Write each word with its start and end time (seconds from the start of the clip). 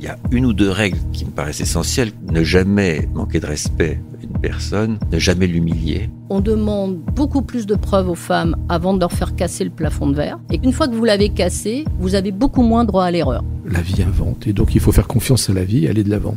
Il 0.00 0.04
y 0.04 0.08
a 0.08 0.16
une 0.30 0.46
ou 0.46 0.52
deux 0.52 0.70
règles 0.70 0.98
qui 1.12 1.24
me 1.24 1.30
paraissent 1.30 1.60
essentielles. 1.60 2.12
Ne 2.30 2.44
jamais 2.44 3.08
manquer 3.14 3.40
de 3.40 3.46
respect 3.46 4.00
à 4.16 4.22
une 4.22 4.38
personne, 4.40 4.98
ne 5.10 5.18
jamais 5.18 5.48
l'humilier. 5.48 6.08
On 6.30 6.40
demande 6.40 6.98
beaucoup 7.16 7.42
plus 7.42 7.66
de 7.66 7.74
preuves 7.74 8.08
aux 8.08 8.14
femmes 8.14 8.54
avant 8.68 8.94
de 8.94 9.00
leur 9.00 9.10
faire 9.10 9.34
casser 9.34 9.64
le 9.64 9.70
plafond 9.70 10.06
de 10.06 10.14
verre. 10.14 10.38
Et 10.52 10.60
une 10.62 10.72
fois 10.72 10.86
que 10.86 10.94
vous 10.94 11.04
l'avez 11.04 11.30
cassé, 11.30 11.84
vous 11.98 12.14
avez 12.14 12.30
beaucoup 12.30 12.62
moins 12.62 12.84
droit 12.84 13.04
à 13.04 13.10
l'erreur. 13.10 13.42
La 13.64 13.80
vie 13.80 14.00
invente. 14.02 14.46
Et 14.46 14.52
donc 14.52 14.76
il 14.76 14.80
faut 14.80 14.92
faire 14.92 15.08
confiance 15.08 15.50
à 15.50 15.52
la 15.52 15.64
vie, 15.64 15.88
aller 15.88 16.04
de 16.04 16.10
l'avant. 16.10 16.36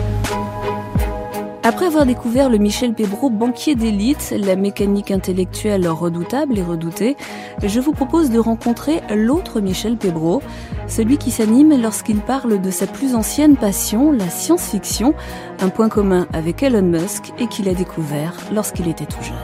Après 1.63 1.85
avoir 1.85 2.07
découvert 2.07 2.49
le 2.49 2.57
Michel 2.57 2.95
Pébro 2.95 3.29
banquier 3.29 3.75
d'élite, 3.75 4.33
la 4.35 4.55
mécanique 4.55 5.11
intellectuelle 5.11 5.87
redoutable 5.87 6.57
et 6.57 6.63
redoutée, 6.63 7.15
je 7.63 7.79
vous 7.79 7.91
propose 7.91 8.31
de 8.31 8.39
rencontrer 8.39 9.01
l'autre 9.15 9.61
Michel 9.61 9.95
Pébro, 9.95 10.41
celui 10.87 11.19
qui 11.19 11.29
s'anime 11.29 11.79
lorsqu'il 11.79 12.17
parle 12.17 12.59
de 12.59 12.71
sa 12.71 12.87
plus 12.87 13.13
ancienne 13.13 13.57
passion, 13.57 14.11
la 14.11 14.27
science-fiction, 14.27 15.13
un 15.59 15.69
point 15.69 15.87
commun 15.87 16.27
avec 16.33 16.63
Elon 16.63 16.81
Musk 16.81 17.31
et 17.37 17.45
qu'il 17.45 17.69
a 17.69 17.75
découvert 17.75 18.33
lorsqu'il 18.51 18.87
était 18.87 19.05
tout 19.05 19.21
jeune. 19.21 19.35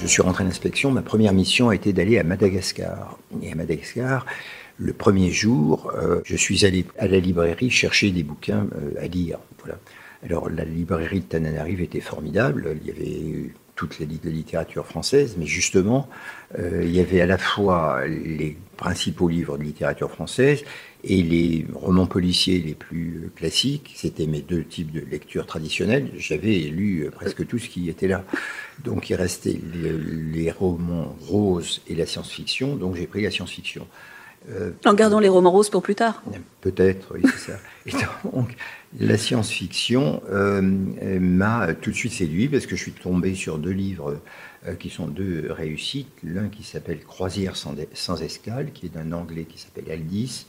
Je 0.00 0.06
suis 0.06 0.22
rentré 0.22 0.42
en 0.42 0.46
inspection, 0.46 0.90
ma 0.90 1.02
première 1.02 1.34
mission 1.34 1.68
a 1.68 1.74
été 1.74 1.92
d'aller 1.92 2.18
à 2.18 2.24
Madagascar. 2.24 3.18
Et 3.42 3.52
à 3.52 3.54
Madagascar, 3.54 4.24
le 4.78 4.92
premier 4.92 5.30
jour, 5.30 5.92
euh, 5.96 6.20
je 6.24 6.36
suis 6.36 6.64
allé 6.64 6.86
à 6.98 7.08
la 7.08 7.18
librairie 7.18 7.70
chercher 7.70 8.10
des 8.10 8.22
bouquins 8.22 8.68
euh, 8.76 9.02
à 9.02 9.08
lire. 9.08 9.38
Voilà. 9.60 9.78
Alors 10.24 10.48
la 10.48 10.64
librairie 10.64 11.20
de 11.20 11.24
Tananarive 11.24 11.80
était 11.80 12.00
formidable, 12.00 12.76
il 12.80 12.86
y 12.86 12.90
avait 12.90 13.50
toute 13.74 14.00
la 14.00 14.06
littérature 14.06 14.86
française, 14.86 15.36
mais 15.38 15.46
justement, 15.46 16.08
euh, 16.58 16.82
il 16.84 16.90
y 16.90 16.98
avait 16.98 17.20
à 17.20 17.26
la 17.26 17.38
fois 17.38 18.04
les 18.06 18.56
principaux 18.76 19.28
livres 19.28 19.56
de 19.56 19.62
littérature 19.62 20.10
française 20.10 20.64
et 21.04 21.22
les 21.22 21.64
romans 21.72 22.06
policiers 22.06 22.58
les 22.58 22.74
plus 22.74 23.30
classiques. 23.36 23.92
C'était 23.94 24.26
mes 24.26 24.42
deux 24.42 24.64
types 24.64 24.90
de 24.90 25.00
lecture 25.00 25.46
traditionnelles. 25.46 26.10
J'avais 26.16 26.58
lu 26.58 27.08
presque 27.12 27.46
tout 27.46 27.58
ce 27.58 27.68
qui 27.68 27.88
était 27.88 28.08
là. 28.08 28.24
Donc 28.84 29.10
il 29.10 29.14
restait 29.14 29.60
les, 29.74 29.92
les 29.92 30.50
romans 30.50 31.16
roses 31.28 31.80
et 31.88 31.94
la 31.94 32.06
science-fiction, 32.06 32.74
donc 32.74 32.96
j'ai 32.96 33.06
pris 33.06 33.22
la 33.22 33.30
science-fiction. 33.30 33.86
Euh, 34.50 34.70
en 34.86 34.94
gardant 34.94 35.20
les 35.20 35.28
romans 35.28 35.50
roses 35.50 35.68
pour 35.68 35.82
plus 35.82 35.94
tard 35.94 36.22
Peut-être, 36.60 37.14
oui, 37.14 37.20
c'est 37.24 37.52
ça. 37.52 37.58
Et 37.86 37.92
donc, 38.32 38.56
la 38.98 39.18
science-fiction 39.18 40.22
euh, 40.30 40.60
m'a 40.62 41.74
tout 41.74 41.90
de 41.90 41.94
suite 41.94 42.12
séduit 42.12 42.48
parce 42.48 42.66
que 42.66 42.74
je 42.74 42.82
suis 42.82 42.92
tombé 42.92 43.34
sur 43.34 43.58
deux 43.58 43.70
livres 43.70 44.20
euh, 44.66 44.74
qui 44.74 44.90
sont 44.90 45.06
deux 45.06 45.48
réussites. 45.50 46.08
L'un 46.24 46.48
qui 46.48 46.62
s'appelle 46.62 47.00
Croisière 47.00 47.56
sans, 47.56 47.74
sans, 47.92 48.22
escale, 48.22 48.72
qui 48.72 48.86
est 48.86 48.88
d'un 48.88 49.12
anglais 49.12 49.44
qui 49.44 49.58
s'appelle 49.58 49.90
Aldis, 49.90 50.46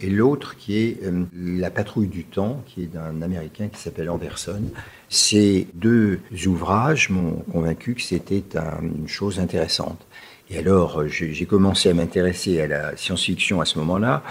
et 0.00 0.08
l'autre 0.08 0.56
qui 0.56 0.78
est 0.78 0.98
La 1.36 1.70
patrouille 1.70 2.08
du 2.08 2.24
temps, 2.24 2.62
qui 2.66 2.82
est 2.82 2.86
d'un 2.86 3.22
américain 3.22 3.68
qui 3.68 3.78
s'appelle 3.78 4.10
Anderson. 4.10 4.62
Ces 5.08 5.68
deux 5.74 6.18
ouvrages 6.46 7.10
m'ont 7.10 7.44
convaincu 7.52 7.94
que 7.94 8.02
c'était 8.02 8.42
une 8.82 9.06
chose 9.06 9.38
intéressante. 9.38 10.04
Et 10.52 10.58
alors, 10.58 11.00
euh, 11.00 11.08
j'ai 11.08 11.46
commencé 11.46 11.88
à 11.88 11.94
m'intéresser 11.94 12.60
à 12.60 12.66
la 12.66 12.96
science-fiction 12.96 13.62
à 13.62 13.64
ce 13.64 13.78
moment-là. 13.78 14.22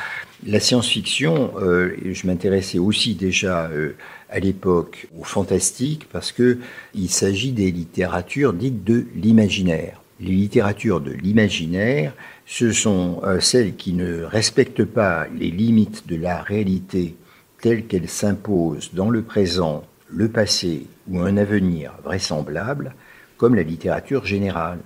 La 0.46 0.60
science-fiction, 0.60 1.54
euh, 1.60 1.96
je 2.12 2.28
m'intéressais 2.28 2.78
aussi 2.78 3.16
déjà 3.16 3.66
euh, 3.72 3.96
à 4.30 4.40
l'époque 4.40 5.08
au 5.20 5.24
fantastique 5.24 6.08
parce 6.12 6.32
que 6.32 6.60
il 6.94 7.10
s'agit 7.10 7.54
des 7.54 7.72
littératures 7.72 8.54
dites 8.54 8.84
de 8.84 9.08
l'imaginaire. 9.16 10.00
Les 10.20 10.32
littératures 10.32 11.02
de 11.02 11.12
l'imaginaire, 11.12 12.14
ce 12.46 12.72
sont 12.72 13.22
celles 13.40 13.76
qui 13.76 13.94
ne 13.94 14.22
respectent 14.22 14.86
pas 14.86 15.26
les 15.36 15.50
limites 15.50 16.08
de 16.08 16.16
la 16.16 16.44
réalité 16.44 17.16
telle 17.60 17.88
qu'elle 17.88 18.08
s'impose 18.08 18.92
dans 18.94 19.10
le 19.10 19.24
présent, 19.24 19.84
le 20.08 20.28
passé 20.30 20.86
ou 21.10 21.22
un 21.22 21.38
avenir 21.38 21.94
vraisemblable, 22.04 22.94
comme 23.38 23.56
la 23.56 23.64
littérature 23.64 24.28
générale. 24.28 24.78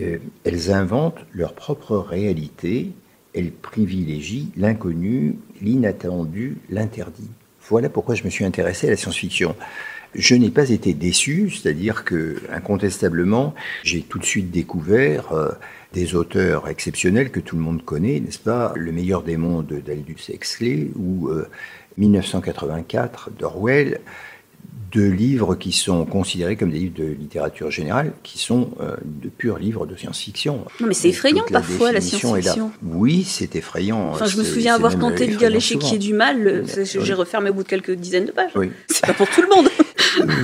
Euh, 0.00 0.18
elles 0.44 0.70
inventent 0.70 1.24
leur 1.32 1.54
propre 1.54 1.96
réalité, 1.96 2.92
elles 3.34 3.52
privilégient 3.52 4.50
l'inconnu, 4.56 5.36
l'inattendu, 5.60 6.56
l'interdit. 6.70 7.30
Voilà 7.68 7.88
pourquoi 7.88 8.14
je 8.14 8.24
me 8.24 8.30
suis 8.30 8.44
intéressé 8.44 8.88
à 8.88 8.90
la 8.90 8.96
science-fiction. 8.96 9.54
Je 10.14 10.34
n'ai 10.34 10.50
pas 10.50 10.70
été 10.70 10.92
déçu, 10.92 11.50
c'est-à-dire 11.50 12.04
que, 12.04 12.36
incontestablement, 12.50 13.54
j'ai 13.82 14.02
tout 14.02 14.18
de 14.18 14.24
suite 14.24 14.50
découvert 14.50 15.32
euh, 15.32 15.50
des 15.92 16.14
auteurs 16.14 16.68
exceptionnels 16.68 17.30
que 17.30 17.40
tout 17.40 17.56
le 17.56 17.62
monde 17.62 17.82
connaît, 17.84 18.20
n'est-ce 18.20 18.38
pas? 18.38 18.72
Le 18.76 18.92
meilleur 18.92 19.22
des 19.22 19.36
mondes 19.36 19.82
d'Aldous 19.84 20.30
Huxley 20.30 20.88
ou 20.96 21.30
1984 21.96 23.28
euh, 23.28 23.38
d'Orwell 23.38 24.00
de 24.92 25.04
livres 25.04 25.54
qui 25.54 25.72
sont 25.72 26.04
considérés 26.04 26.56
comme 26.56 26.70
des 26.70 26.78
livres 26.78 26.98
de 26.98 27.04
littérature 27.04 27.70
générale, 27.70 28.12
qui 28.22 28.38
sont 28.38 28.70
euh, 28.80 28.94
de 29.04 29.30
purs 29.30 29.58
livres 29.58 29.86
de 29.86 29.96
science-fiction. 29.96 30.66
Non, 30.80 30.86
mais 30.86 30.94
c'est 30.94 31.08
effrayant 31.08 31.44
parfois 31.50 31.92
la 31.92 32.00
science-fiction. 32.00 32.72
Oui, 32.82 33.24
c'est 33.26 33.56
effrayant. 33.56 34.10
Enfin, 34.10 34.26
je 34.26 34.36
me 34.36 34.44
souviens 34.44 34.74
avoir 34.74 34.98
tenté 34.98 35.26
de 35.26 35.36
lire 35.36 35.50
l'échiquier 35.50 35.98
du 35.98 36.12
mal. 36.12 36.64
J'ai 36.84 37.14
refermé 37.14 37.50
au 37.50 37.54
bout 37.54 37.62
de 37.62 37.68
quelques 37.68 37.92
dizaines 37.92 38.26
de 38.26 38.32
pages. 38.32 38.52
Oui. 38.54 38.70
C'est 38.88 39.06
pas 39.06 39.14
pour 39.14 39.28
tout 39.28 39.42
le 39.42 39.48
monde. 39.48 39.68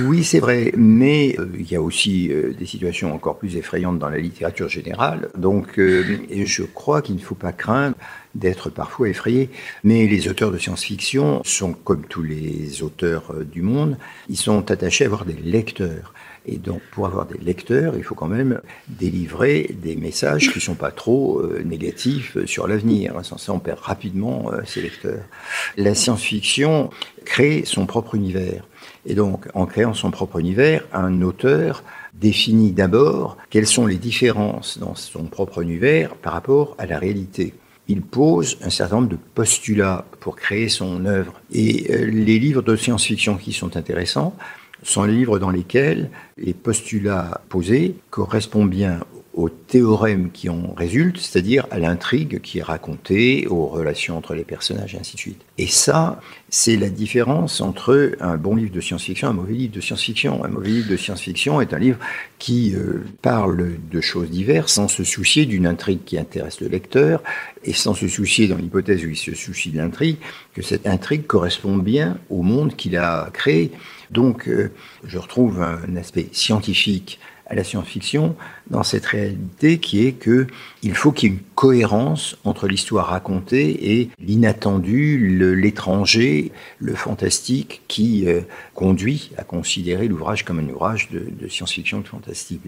oui, 0.05 0.23
c'est 0.23 0.39
vrai, 0.39 0.71
mais 0.75 1.35
euh, 1.39 1.47
il 1.57 1.71
y 1.71 1.75
a 1.75 1.81
aussi 1.81 2.31
euh, 2.31 2.53
des 2.53 2.65
situations 2.65 3.13
encore 3.13 3.37
plus 3.37 3.55
effrayantes 3.55 3.99
dans 3.99 4.09
la 4.09 4.19
littérature 4.19 4.69
générale. 4.69 5.29
Donc, 5.37 5.77
je 5.77 6.63
crois 6.63 7.01
qu'il 7.01 7.15
ne 7.15 7.21
faut 7.21 7.35
pas 7.35 7.51
craindre 7.51 7.95
d'être 8.35 8.69
parfois 8.69 9.09
effrayé. 9.09 9.49
Mais 9.83 10.07
les 10.07 10.27
auteurs 10.27 10.51
de 10.51 10.57
science-fiction 10.57 11.41
sont 11.43 11.73
comme 11.73 12.05
tous 12.05 12.23
les 12.23 12.83
auteurs 12.83 13.31
euh, 13.31 13.43
du 13.43 13.61
monde, 13.61 13.97
ils 14.29 14.37
sont 14.37 14.71
attachés 14.71 15.05
à 15.05 15.07
avoir 15.07 15.25
des 15.25 15.33
lecteurs. 15.33 16.13
Et 16.45 16.57
donc, 16.57 16.81
pour 16.91 17.05
avoir 17.05 17.25
des 17.25 17.37
lecteurs, 17.37 17.95
il 17.97 18.03
faut 18.03 18.15
quand 18.15 18.27
même 18.27 18.61
délivrer 18.87 19.75
des 19.81 19.95
messages 19.95 20.49
qui 20.51 20.57
ne 20.57 20.63
sont 20.63 20.75
pas 20.75 20.91
trop 20.91 21.39
euh, 21.39 21.61
négatifs 21.63 22.37
sur 22.45 22.67
l'avenir. 22.67 23.13
Sans 23.23 23.37
ça, 23.37 23.53
on 23.53 23.59
perd 23.59 23.79
rapidement 23.79 24.51
euh, 24.51 24.61
ses 24.65 24.81
lecteurs. 24.81 25.23
La 25.77 25.93
science-fiction 25.93 26.89
crée 27.25 27.63
son 27.65 27.85
propre 27.85 28.15
univers. 28.15 28.63
Et 29.05 29.15
donc, 29.15 29.47
en 29.53 29.65
créant 29.65 29.93
son 29.93 30.11
propre 30.11 30.39
univers, 30.39 30.83
un 30.93 31.21
auteur 31.21 31.83
définit 32.13 32.71
d'abord 32.71 33.37
quelles 33.49 33.67
sont 33.67 33.85
les 33.85 33.97
différences 33.97 34.77
dans 34.77 34.95
son 34.95 35.23
propre 35.25 35.61
univers 35.61 36.15
par 36.15 36.33
rapport 36.33 36.75
à 36.77 36.85
la 36.85 36.99
réalité 36.99 37.53
il 37.89 38.03
pose 38.03 38.57
un 38.61 38.69
certain 38.69 38.97
nombre 38.97 39.09
de 39.09 39.17
postulats 39.33 40.05
pour 40.19 40.35
créer 40.35 40.69
son 40.69 41.05
œuvre. 41.05 41.33
Et 41.51 41.91
euh, 41.91 42.05
les 42.05 42.37
livres 42.39 42.61
de 42.61 42.75
science-fiction 42.75 43.35
qui 43.35 43.51
sont 43.51 43.75
intéressants 43.75 44.35
sont 44.83 45.03
les 45.03 45.13
livres 45.13 45.39
dans 45.39 45.49
lesquels 45.49 46.09
les 46.37 46.53
postulats 46.53 47.41
posés 47.49 47.95
correspondent 48.11 48.69
bien 48.69 48.99
aux 49.39 49.47
théorèmes 49.47 50.31
qui 50.31 50.49
en 50.49 50.73
résultent, 50.75 51.17
c'est-à-dire 51.17 51.65
à, 51.71 51.79
l'intrigue 51.79 52.41
qui 52.41 52.59
est 52.59 52.63
racontée, 52.63 53.47
aux 53.47 53.67
relations 53.67 54.17
entre 54.17 54.35
les 54.35 54.43
personnages, 54.43 54.95
et 54.95 54.99
ainsi 54.99 55.15
de 55.15 55.19
suite. 55.19 55.41
Et 55.57 55.67
ça, 55.67 56.19
c'est 56.49 56.75
la 56.75 56.89
différence 56.89 57.61
entre 57.61 58.17
un 58.19 58.35
bon 58.35 58.57
livre 58.57 58.73
de 58.73 58.81
science-fiction 58.81 59.29
et 59.29 59.31
un 59.31 59.33
mauvais 59.33 59.53
livre 59.53 59.73
de 59.73 59.79
science-fiction. 59.79 60.43
Un 60.43 60.49
mauvais 60.49 60.67
livre 60.67 60.89
de 60.89 60.97
science-fiction 60.97 61.61
est 61.61 61.73
un 61.73 61.79
livre 61.79 61.99
qui 62.37 62.75
euh, 62.75 63.05
parle 63.21 63.75
de 63.89 64.01
choses 64.01 64.29
diverses 64.29 64.73
sans 64.73 64.89
se 64.89 65.05
soucier 65.05 65.45
d'une 65.45 65.67
intrigue 65.67 66.03
qui 66.03 66.17
intéresse 66.17 66.59
le 66.59 66.67
lecteur 66.67 67.23
et 67.63 67.71
sans 67.71 67.93
se 67.93 68.09
soucier, 68.09 68.49
dans 68.49 68.57
l'hypothèse 68.57 69.05
où 69.05 69.09
il 69.09 69.17
se 69.17 69.33
soucie 69.35 69.71
de 69.71 69.77
l'intrigue, 69.77 70.17
que 70.53 70.61
cette 70.61 70.85
intrigue 70.85 71.25
correspond 71.25 71.77
bien 71.77 72.17
au 72.29 72.41
monde 72.41 72.75
qu'il 72.75 72.97
a 72.97 73.29
créé. 73.31 73.71
Donc, 74.11 74.49
euh, 74.49 74.71
je 75.05 75.17
retrouve 75.17 75.61
un 75.61 75.95
aspect 75.95 76.27
scientifique 76.33 77.19
à 77.49 77.55
la 77.55 77.63
science-fiction 77.63 78.35
dans 78.69 78.83
cette 78.83 79.05
réalité 79.05 79.79
qui 79.79 80.05
est 80.05 80.13
que 80.13 80.47
il 80.83 80.93
faut 80.93 81.11
qu'il 81.11 81.29
y 81.29 81.31
ait 81.31 81.35
une 81.35 81.43
cohérence 81.55 82.37
entre 82.43 82.67
l'histoire 82.67 83.07
racontée 83.07 83.99
et 83.99 84.09
l'inattendu, 84.19 85.35
l'étranger, 85.55 86.51
le, 86.77 86.93
fantastique 86.93 87.81
qui 87.87 88.27
euh, 88.27 88.41
conduit 88.75 89.31
à 89.37 89.43
considérer 89.43 90.07
l'ouvrage 90.07 90.45
comme 90.45 90.59
un 90.59 90.69
ouvrage 90.69 91.09
de, 91.09 91.25
de 91.29 91.47
science-fiction 91.47 92.01
de 92.01 92.07
fantastique. 92.07 92.61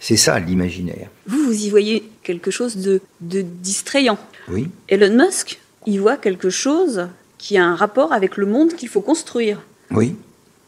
C'est 0.00 0.16
ça 0.16 0.38
l'imaginaire. 0.40 1.08
Vous, 1.26 1.44
vous 1.44 1.64
y 1.64 1.70
voyez 1.70 2.02
quelque 2.22 2.50
chose 2.50 2.76
de, 2.76 3.00
de 3.20 3.42
distrayant. 3.42 4.18
Oui. 4.48 4.68
Elon 4.88 5.24
Musk, 5.24 5.60
il 5.86 6.00
voit 6.00 6.16
quelque 6.16 6.50
chose 6.50 7.08
qui 7.38 7.56
a 7.56 7.64
un 7.64 7.76
rapport 7.76 8.12
avec 8.12 8.36
le 8.36 8.46
monde 8.46 8.74
qu'il 8.74 8.88
faut 8.88 9.02
construire. 9.02 9.60
Oui. 9.90 10.16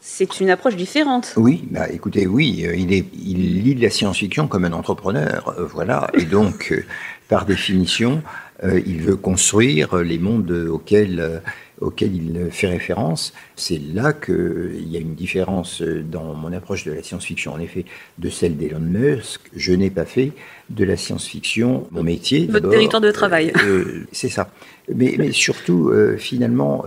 C'est 0.09 0.39
une 0.39 0.49
approche 0.49 0.77
différente. 0.77 1.33
Oui, 1.35 1.65
bah 1.69 1.89
écoutez, 1.91 2.27
oui, 2.27 2.63
euh, 2.65 2.73
il, 2.75 2.93
est, 2.93 3.05
il 3.13 3.61
lit 3.61 3.75
de 3.75 3.81
la 3.81 3.89
science-fiction 3.89 4.47
comme 4.47 4.63
un 4.63 4.71
entrepreneur, 4.71 5.53
euh, 5.59 5.65
voilà, 5.65 6.09
et 6.13 6.23
donc, 6.23 6.71
euh, 6.71 6.85
par 7.27 7.45
définition, 7.45 8.23
il 8.63 9.01
veut 9.01 9.17
construire 9.17 9.97
les 9.97 10.17
mondes 10.17 10.49
auxquels, 10.49 11.43
auxquels 11.79 12.15
il 12.15 12.47
fait 12.49 12.65
référence. 12.65 13.33
C'est 13.55 13.79
là 13.93 14.13
qu'il 14.13 14.87
y 14.89 14.97
a 14.97 14.99
une 14.99 15.13
différence 15.13 15.83
dans 15.83 16.33
mon 16.33 16.51
approche 16.53 16.83
de 16.83 16.91
la 16.91 17.03
science-fiction, 17.03 17.53
en 17.53 17.59
effet, 17.59 17.85
de 18.17 18.29
celle 18.31 18.57
d'Elon 18.57 18.79
Musk. 18.79 19.41
Je 19.55 19.73
n'ai 19.73 19.91
pas 19.91 20.05
fait 20.05 20.31
de 20.71 20.85
la 20.85 20.97
science-fiction 20.97 21.87
mon 21.91 22.01
métier. 22.01 22.47
Votre 22.47 22.69
territoire 22.69 23.01
de 23.01 23.11
travail. 23.11 23.53
c'est 24.11 24.29
ça. 24.29 24.49
Mais, 24.91 25.13
mais 25.19 25.31
surtout, 25.33 25.91
finalement, 26.17 26.83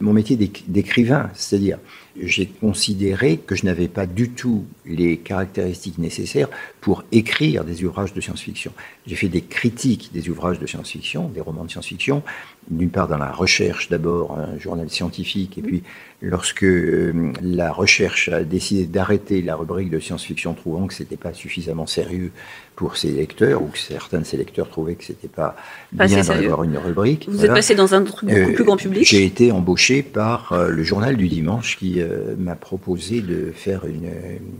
mon 0.00 0.12
métier 0.12 0.36
d'écrivain, 0.36 1.30
c'est-à-dire 1.34 1.78
j'ai 2.22 2.46
considéré 2.46 3.38
que 3.38 3.54
je 3.54 3.64
n'avais 3.64 3.88
pas 3.88 4.06
du 4.06 4.30
tout 4.30 4.66
les 4.84 5.16
caractéristiques 5.16 5.98
nécessaires 5.98 6.48
pour 6.80 7.04
écrire 7.12 7.64
des 7.64 7.84
ouvrages 7.84 8.12
de 8.12 8.20
science-fiction. 8.20 8.72
J'ai 9.06 9.16
fait 9.16 9.28
des 9.28 9.42
critiques 9.42 10.10
des 10.12 10.28
ouvrages 10.28 10.58
de 10.58 10.66
science-fiction, 10.66 11.28
des 11.28 11.40
romans 11.40 11.64
de 11.64 11.70
science-fiction, 11.70 12.22
d'une 12.68 12.90
part 12.90 13.08
dans 13.08 13.18
la 13.18 13.32
recherche 13.32 13.88
d'abord, 13.88 14.38
un 14.38 14.58
journal 14.58 14.90
scientifique, 14.90 15.58
et 15.58 15.62
puis 15.62 15.82
lorsque 16.20 16.64
euh, 16.64 17.32
la 17.42 17.72
recherche 17.72 18.28
a 18.28 18.44
décidé 18.44 18.86
d'arrêter 18.86 19.42
la 19.42 19.56
rubrique 19.56 19.90
de 19.90 19.98
science-fiction, 19.98 20.54
trouvant 20.54 20.86
que 20.86 20.94
c'était 20.94 21.16
pas 21.16 21.32
suffisamment 21.32 21.86
sérieux 21.86 22.32
pour 22.80 22.96
ses 22.96 23.10
lecteurs, 23.10 23.62
ou 23.62 23.66
que 23.66 23.78
certains 23.78 24.20
de 24.20 24.24
ses 24.24 24.38
lecteurs 24.38 24.70
trouvaient 24.70 24.94
que 24.94 25.04
c'était 25.04 25.28
pas, 25.28 25.54
pas 25.94 26.06
bien 26.06 26.22
d'avoir 26.22 26.64
une 26.64 26.78
rubrique. 26.78 27.26
Vous 27.28 27.44
êtes 27.44 27.52
passé 27.52 27.74
dans 27.74 27.94
un 27.94 28.02
truc 28.04 28.30
beaucoup 28.30 28.40
euh, 28.40 28.54
plus 28.54 28.64
grand 28.64 28.78
public 28.78 29.06
J'ai 29.06 29.26
été 29.26 29.52
embauché 29.52 30.02
par 30.02 30.54
euh, 30.54 30.70
le 30.70 30.82
journal 30.82 31.18
du 31.18 31.28
dimanche 31.28 31.76
qui 31.76 32.00
m'a 32.38 32.54
proposé 32.54 33.20
de 33.20 33.52
faire 33.54 33.84
une, 33.84 34.10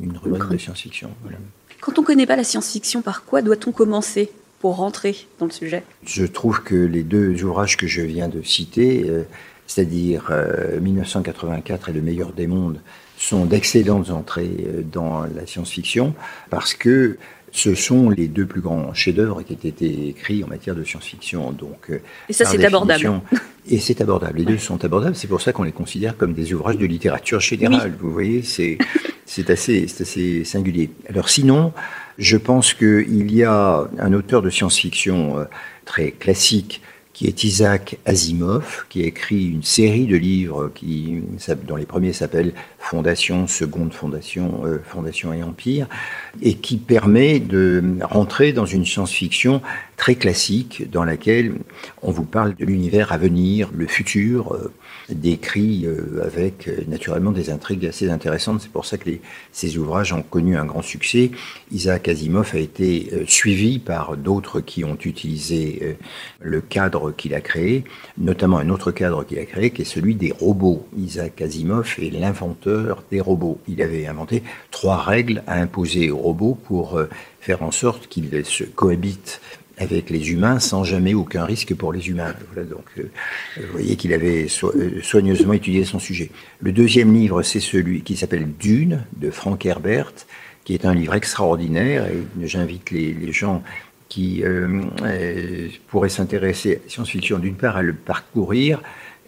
une 0.02 0.19
rubrique 0.19 0.50
de 0.50 0.58
science-fiction. 0.58 1.08
Quand 1.81 1.99
on 1.99 2.02
ne 2.02 2.06
connaît 2.06 2.26
pas 2.26 2.37
la 2.37 2.44
science-fiction, 2.44 3.00
par 3.00 3.25
quoi 3.25 3.40
doit-on 3.40 3.72
commencer 3.72 4.31
pour 4.61 4.76
rentrer 4.76 5.17
dans 5.38 5.46
le 5.46 5.52
sujet? 5.52 5.82
Je 6.05 6.26
trouve 6.26 6.62
que 6.62 6.75
les 6.75 7.05
deux 7.05 7.43
ouvrages 7.43 7.78
que 7.78 7.87
je 7.87 8.02
viens 8.02 8.28
de 8.28 8.43
citer, 8.43 9.06
euh, 9.08 9.22
c'est-à-dire 9.67 10.31
1984 10.78 11.88
euh, 11.88 11.90
et 11.90 11.94
Le 11.94 12.02
meilleur 12.02 12.32
des 12.32 12.46
mondes, 12.46 12.81
sont 13.20 13.44
d'excellentes 13.44 14.11
entrées 14.11 14.67
euh, 14.67 14.82
dans 14.82 15.22
la 15.22 15.46
science-fiction 15.46 16.14
parce 16.49 16.75
que 16.75 17.19
ce 17.52 17.75
sont 17.75 18.11
les 18.11 18.29
deux 18.29 18.47
plus 18.47 18.61
grands 18.61 18.94
chefs-d'œuvre 18.94 19.43
qui 19.43 19.52
ont 19.52 19.69
été 19.69 20.08
écrits 20.08 20.44
en 20.44 20.47
matière 20.47 20.75
de 20.75 20.85
science-fiction. 20.85 21.52
Donc, 21.52 21.91
et 22.29 22.32
ça, 22.32 22.44
c'est 22.44 22.64
abordable. 22.64 23.20
Et 23.69 23.79
c'est 23.79 24.00
abordable. 24.00 24.38
Les 24.38 24.44
deux 24.44 24.58
sont 24.58 24.85
abordables. 24.85 25.14
C'est 25.14 25.29
pour 25.29 25.43
ça 25.43 25.52
qu'on 25.52 25.64
les 25.64 25.73
considère 25.73 26.17
comme 26.17 26.32
des 26.32 26.52
ouvrages 26.55 26.79
de 26.79 26.87
littérature 26.87 27.41
générale. 27.41 27.94
Vous 28.00 28.11
voyez, 28.11 28.43
c'est 28.43 28.79
assez, 29.50 29.87
assez 30.00 30.44
singulier. 30.44 30.91
Alors 31.08 31.29
sinon, 31.29 31.73
je 32.19 32.37
pense 32.37 32.75
qu'il 32.75 33.32
y 33.32 33.44
a 33.44 33.88
un 33.99 34.12
auteur 34.12 34.43
de 34.43 34.50
science-fiction 34.50 35.38
euh, 35.38 35.44
très 35.85 36.11
classique 36.11 36.82
qui 37.12 37.26
est 37.26 37.44
Isaac 37.44 37.98
Asimov, 38.06 38.86
qui 38.88 39.02
a 39.02 39.06
écrit 39.06 39.46
une 39.48 39.62
série 39.62 40.06
de 40.06 40.16
livres 40.16 40.70
qui, 40.74 41.20
dont 41.66 41.76
les 41.76 41.86
premiers 41.86 42.12
s'appellent 42.12 42.54
Fondation, 42.78 43.46
Seconde 43.46 43.92
Fondation, 43.92 44.62
euh, 44.64 44.78
Fondation 44.84 45.32
et 45.32 45.42
Empire, 45.42 45.86
et 46.40 46.54
qui 46.54 46.76
permet 46.76 47.40
de 47.40 47.82
rentrer 48.02 48.52
dans 48.52 48.66
une 48.66 48.86
science-fiction 48.86 49.60
très 50.00 50.14
classique 50.14 50.91
dans 50.91 51.05
laquelle 51.05 51.56
on 52.00 52.11
vous 52.11 52.25
parle 52.25 52.55
de 52.55 52.64
l'univers 52.64 53.12
à 53.12 53.19
venir, 53.19 53.69
le 53.75 53.87
futur, 53.87 54.55
euh, 54.55 54.73
décrit 55.11 55.85
euh, 55.85 56.25
avec 56.25 56.69
euh, 56.69 56.85
naturellement 56.88 57.32
des 57.32 57.50
intrigues 57.50 57.85
assez 57.85 58.08
intéressantes. 58.08 58.62
C'est 58.62 58.73
pour 58.73 58.87
ça 58.87 58.97
que 58.97 59.11
ces 59.52 59.76
ouvrages 59.76 60.14
ont 60.14 60.23
connu 60.23 60.56
un 60.56 60.64
grand 60.64 60.81
succès. 60.81 61.32
Isaac 61.70 62.08
Asimov 62.08 62.52
a 62.55 62.58
été 62.58 63.11
suivi 63.26 63.79
par 63.79 64.17
d'autres 64.17 64.61
qui 64.62 64.85
ont 64.85 64.97
utilisé 65.05 65.99
le 66.41 66.62
cadre 66.62 67.12
qu'il 67.12 67.35
a 67.35 67.43
créé, 67.43 67.85
notamment 68.17 68.56
un 68.56 68.70
autre 68.70 68.93
cadre 68.93 69.25
qu'il 69.25 69.38
a 69.38 69.44
créé 69.44 69.70
qui 69.70 69.82
est 69.82 69.85
celui 69.85 70.14
des 70.14 70.32
robots. 70.32 70.88
Isaac 70.96 71.43
Asimov 71.43 71.96
est 72.00 72.11
l'inventeur 72.11 73.05
des 73.11 73.20
robots. 73.20 73.61
Il 73.69 73.82
avait 73.82 74.06
inventé 74.06 74.43
trois 74.70 75.03
règles 75.03 75.43
à 75.46 75.56
imposer 75.61 76.11
aux 76.11 76.19
robots 76.19 76.58
pour 76.64 76.99
faire 77.41 77.62
en 77.62 77.70
sorte 77.70 78.06
qu'ils 78.06 78.44
se 78.44 78.64
cohabitent 78.64 79.41
avec 79.81 80.11
les 80.11 80.31
humains 80.31 80.61
sans 80.61 80.85
jamais 80.85 81.15
aucun 81.15 81.44
risque 81.44 81.75
pour 81.75 81.93
les 81.93 82.09
humains. 82.09 82.35
donc, 82.56 82.85
euh, 82.99 83.05
vous 83.56 83.73
voyez 83.73 83.97
qu'il 83.97 84.12
avait 84.12 84.47
euh, 84.62 85.00
soigneusement 85.03 85.55
étudié 85.55 85.85
son 85.85 85.99
sujet. 85.99 86.31
Le 86.61 86.71
deuxième 86.71 87.12
livre, 87.15 87.43
c'est 87.43 87.61
celui 87.61 88.03
qui 88.03 88.17
s'appelle 88.17 88.47
Dune 88.59 89.05
de 89.17 89.31
Frank 89.31 89.65
Herbert, 89.65 90.12
qui 90.65 90.75
est 90.75 90.85
un 90.85 90.94
livre 90.94 91.15
extraordinaire 91.15 92.06
et 92.06 92.47
j'invite 92.47 92.91
les, 92.91 93.32
gens 93.32 93.62
qui 94.11 94.43
euh, 94.44 94.82
pourraient 95.88 96.11
s'intéresser 96.11 96.73
à 96.73 96.79
la 96.85 96.91
science-fiction 96.91 97.38
d'une 97.38 97.55
part 97.55 97.77
à 97.77 97.82
le 97.82 97.94
parcourir 97.94 98.82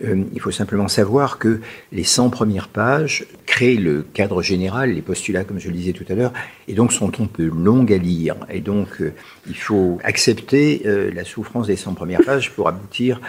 euh, 0.05 0.25
il 0.33 0.41
faut 0.41 0.51
simplement 0.51 0.89
savoir 0.89 1.39
que 1.39 1.61
les 1.93 2.05
100 2.05 2.31
premières 2.31 2.69
pages 2.69 3.25
créent 3.47 3.77
le 3.77 4.03
cadre 4.03 4.43
général, 4.43 4.93
les 4.93 5.03
postulats, 5.03 5.45
comme 5.45 5.59
je 5.59 5.69
le 5.69 5.75
disais 5.75 5.93
tout 5.93 6.05
à 6.09 6.15
l'heure, 6.15 6.33
et 6.69 6.75
donc 6.75 6.93
sont 6.93 7.21
un 7.21 7.27
peu 7.27 7.45
longues 7.45 7.93
à 7.93 7.99
lire. 7.99 8.37
Et 8.51 8.61
donc, 8.61 8.89
euh, 9.01 9.13
il 9.49 9.57
faut 9.57 9.99
accepter 10.05 10.83
euh, 10.87 11.11
la 11.15 11.25
souffrance 11.25 11.67
des 11.67 11.77
100 11.77 11.95
premières 11.95 12.23
pages 12.25 12.51
pour 12.53 12.69
aboutir 12.69 13.21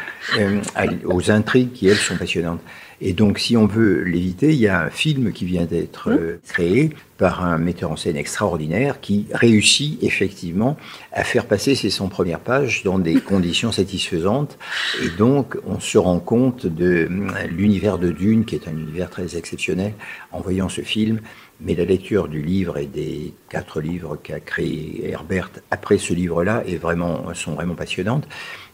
aux 1.06 1.32
intrigues 1.32 1.72
qui, 1.74 1.88
elles, 1.88 1.98
sont 1.98 2.18
passionnantes. 2.18 2.62
Et 3.06 3.12
donc, 3.12 3.38
si 3.38 3.58
on 3.58 3.68
veut 3.68 4.02
l'éviter, 4.04 4.54
il 4.54 4.60
y 4.60 4.70
a 4.70 4.82
un 4.82 4.90
film 4.90 5.34
qui 5.34 5.44
vient 5.44 5.66
d'être 5.66 6.10
mmh. 6.10 6.40
créé 6.48 6.90
par 7.18 7.44
un 7.44 7.58
metteur 7.58 7.92
en 7.92 7.98
scène 7.98 8.16
extraordinaire 8.16 9.02
qui 9.02 9.28
réussit 9.34 10.02
effectivement 10.02 10.78
à 11.12 11.26
faire 11.26 11.46
passer 11.46 11.76
ces 11.76 11.90
100 11.90 12.08
premières 12.08 12.40
pages 12.40 12.84
dans 12.84 13.00
des 13.00 13.16
conditions 13.16 13.74
satisfaisantes. 13.74 14.58
Et 15.04 15.10
donc, 15.18 15.58
on 15.68 15.82
se 15.82 15.98
rend 15.98 16.20
compte 16.20 16.66
de 16.66 17.10
l'univers 17.50 17.98
de 17.98 18.10
Dune, 18.10 18.46
qui 18.46 18.56
est 18.56 18.70
un 18.70 18.78
univers 18.78 19.10
très 19.10 19.36
exceptionnel, 19.36 19.94
en 20.32 20.40
voyant 20.40 20.70
ce 20.70 20.82
film. 20.82 21.20
Mais 21.60 21.76
la 21.76 21.86
lecture 21.86 22.30
du 22.30 22.42
livre 22.42 22.78
et 22.78 22.88
des 22.88 23.34
quatre 23.50 23.82
livres 23.82 24.18
qu'a 24.22 24.40
créé 24.40 25.10
Herbert 25.10 25.52
après 25.72 25.98
ce 25.98 26.14
livre-là 26.14 26.64
est 26.66 26.78
vraiment, 26.78 27.34
sont 27.34 27.54
vraiment 27.54 27.76
passionnantes. 27.76 28.28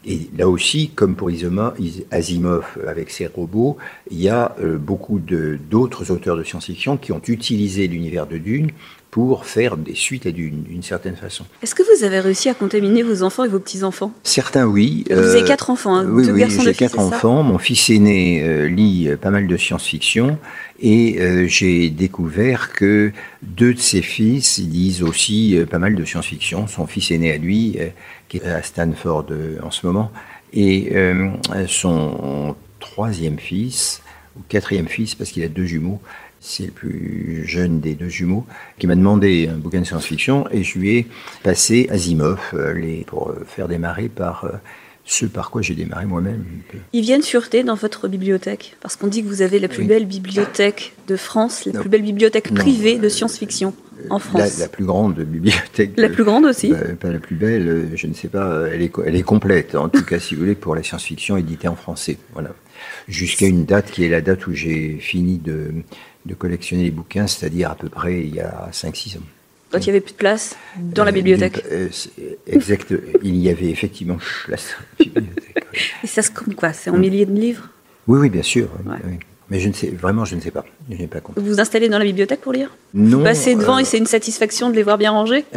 Et 0.05 0.29
là 0.37 0.47
aussi, 0.47 0.91
comme 0.95 1.15
pour 1.15 1.29
Asimov 2.11 2.65
avec 2.87 3.09
ses 3.09 3.27
robots, 3.27 3.77
il 4.09 4.21
y 4.21 4.29
a 4.29 4.55
euh, 4.61 4.77
beaucoup 4.77 5.19
d'autres 5.19 6.11
auteurs 6.11 6.37
de 6.37 6.43
science-fiction 6.43 6.95
qui 6.95 7.11
ont 7.11 7.21
utilisé 7.27 7.87
l'univers 7.87 8.25
de 8.25 8.37
Dune 8.37 8.71
pour 9.11 9.45
faire 9.45 9.75
des 9.75 9.95
suites 9.95 10.27
à 10.27 10.31
Dune, 10.31 10.63
d'une 10.63 10.83
certaine 10.83 11.15
façon. 11.15 11.43
Est-ce 11.63 11.73
que 11.73 11.81
vous 11.81 12.03
avez 12.03 12.19
réussi 12.19 12.47
à 12.47 12.53
contaminer 12.53 13.01
vos 13.01 13.23
enfants 13.23 13.43
et 13.43 13.47
vos 13.47 13.59
petits-enfants? 13.59 14.13
Certains, 14.23 14.65
oui. 14.67 15.03
Vous 15.09 15.17
avez 15.17 15.43
quatre 15.43 15.71
enfants, 15.71 15.95
hein, 15.95 16.07
oui, 16.07 16.29
oui, 16.29 16.45
j'ai 16.47 16.73
quatre 16.73 16.99
enfants. 16.99 17.41
Mon 17.41 17.57
fils 17.57 17.89
aîné 17.89 18.43
euh, 18.43 18.67
lit 18.67 19.09
pas 19.19 19.31
mal 19.31 19.47
de 19.47 19.57
science-fiction 19.57 20.37
et 20.79 21.19
euh, 21.19 21.47
j'ai 21.47 21.89
découvert 21.89 22.71
que 22.71 23.11
deux 23.41 23.73
de 23.73 23.79
ses 23.79 24.03
fils 24.03 24.59
lisent 24.59 25.01
aussi 25.01 25.57
pas 25.69 25.79
mal 25.79 25.95
de 25.95 26.05
science-fiction. 26.05 26.67
Son 26.67 26.85
fils 26.85 27.09
aîné 27.09 27.33
à 27.33 27.37
lui 27.37 27.77
qui 28.29 28.37
est 28.37 28.45
à 28.45 28.61
Stanford 28.61 29.25
euh, 29.31 29.57
en 29.61 29.71
ce 29.71 29.85
moment, 29.85 30.11
et 30.53 30.95
euh, 30.95 31.31
son 31.67 32.55
troisième 32.79 33.37
fils, 33.37 34.01
ou 34.37 34.41
quatrième 34.47 34.87
fils, 34.87 35.15
parce 35.15 35.31
qu'il 35.31 35.43
a 35.43 35.49
deux 35.49 35.65
jumeaux, 35.65 35.99
c'est 36.39 36.67
le 36.67 36.71
plus 36.71 37.43
jeune 37.45 37.81
des 37.81 37.95
deux 37.95 38.07
jumeaux, 38.07 38.45
qui 38.77 38.87
m'a 38.87 38.95
demandé 38.95 39.49
un 39.51 39.57
bouquin 39.57 39.81
de 39.81 39.85
science-fiction, 39.85 40.47
et 40.51 40.63
je 40.63 40.79
lui 40.79 40.97
ai 40.97 41.07
passé 41.43 41.87
Asimov 41.91 42.39
euh, 42.53 42.73
les, 42.73 43.03
pour 43.03 43.33
faire 43.45 43.67
démarrer 43.67 44.07
par 44.07 44.45
ce 45.09 45.25
par 45.25 45.49
quoi 45.49 45.63
j'ai 45.63 45.73
démarré 45.73 46.05
moi-même. 46.05 46.45
Ils 46.93 47.01
viennent 47.01 47.23
sûreté 47.23 47.63
dans 47.63 47.73
votre 47.73 48.07
bibliothèque 48.07 48.75
Parce 48.79 48.95
qu'on 48.95 49.07
dit 49.07 49.23
que 49.23 49.27
vous 49.27 49.41
avez 49.41 49.57
la 49.57 49.67
plus 49.67 49.83
belle 49.83 50.05
bibliothèque 50.05 50.93
de 51.07 51.15
France, 51.15 51.65
la 51.65 51.79
plus 51.79 51.89
belle 51.89 52.03
bibliothèque 52.03 52.53
privée 52.53 52.99
de 52.99 53.09
science-fiction 53.09 53.73
en 54.11 54.19
France. 54.19 54.59
La, 54.59 54.67
plus 54.67 54.85
grande 54.85 55.15
bibliothèque. 55.15 55.93
La 55.97 56.09
plus 56.09 56.23
grande 56.23 56.45
aussi 56.45 56.69
bah, 56.69 56.77
Pas 56.99 57.11
la 57.11 57.17
plus 57.17 57.35
belle, 57.35 57.67
euh, 57.67 57.85
je 57.95 58.05
ne 58.05 58.13
sais 58.13 58.27
pas, 58.27 58.45
euh, 58.45 58.71
elle 58.71 58.83
est, 58.83 58.91
elle 59.03 59.15
est 59.15 59.23
complète, 59.23 59.73
en 59.73 59.89
tout 59.89 60.05
cas 60.05 60.19
si 60.19 60.35
vous 60.35 60.41
voulez, 60.41 60.55
pour 60.55 60.75
la 60.75 60.83
science-fiction 60.83 61.37
éditée 61.37 61.67
en 61.67 61.75
français. 61.75 62.17
Voilà. 62.33 62.51
Jusqu'à 63.07 63.47
une 63.47 63.65
date 63.65 63.89
qui 63.91 64.05
est 64.05 64.09
la 64.09 64.21
date 64.21 64.45
où 64.45 64.53
j'ai 64.53 64.99
fini 64.99 65.37
de, 65.39 65.71
de 66.27 66.33
collectionner 66.35 66.83
les 66.83 66.91
bouquins, 66.91 67.25
c'est-à-dire 67.25 67.71
à 67.71 67.75
peu 67.75 67.89
près 67.89 68.21
il 68.21 68.35
y 68.35 68.39
a 68.39 68.69
5-6 68.71 69.17
ans. 69.17 69.21
Quand 69.71 69.79
il 69.79 69.83
n'y 69.83 69.89
avait 69.89 70.01
plus 70.01 70.13
de 70.13 70.17
place 70.17 70.55
dans 70.77 71.03
la 71.03 71.11
euh, 71.11 71.13
bibliothèque 71.13 71.63
Exact, 72.47 72.93
il 73.23 73.35
y 73.37 73.49
avait 73.49 73.69
effectivement 73.69 74.17
place 74.45 74.75
dans 74.99 75.05
la 75.13 75.21
bibliothèque. 75.21 75.65
Et 76.03 76.07
ça 76.07 76.21
se 76.21 76.31
compte 76.31 76.55
quoi? 76.55 76.73
C'est 76.73 76.89
en 76.89 76.97
milliers 76.97 77.25
de 77.25 77.39
livres? 77.39 77.69
Oui, 78.07 78.19
oui, 78.19 78.29
bien 78.29 78.41
sûr. 78.41 78.69
Oui. 78.85 79.19
Mais 79.51 79.59
je 79.59 79.67
ne 79.67 79.73
sais, 79.73 79.87
vraiment, 79.89 80.25
je 80.25 80.35
ne 80.35 80.41
sais 80.41 80.51
pas. 80.51 80.63
Je 80.89 80.95
n'ai 80.95 81.07
pas 81.07 81.21
compris. 81.21 81.41
Vous 81.41 81.47
vous 81.47 81.59
installez 81.59 81.89
dans 81.89 81.97
la 81.97 82.05
bibliothèque 82.05 82.41
pour 82.41 82.53
lire? 82.53 82.69
Non. 82.93 83.17
Vous 83.17 83.23
passez 83.23 83.55
devant 83.55 83.77
euh, 83.77 83.81
et 83.81 83.83
c'est 83.83 83.97
une 83.97 84.05
satisfaction 84.05 84.69
de 84.69 84.75
les 84.75 84.83
voir 84.83 84.97
bien 84.97 85.11
rangés? 85.11 85.45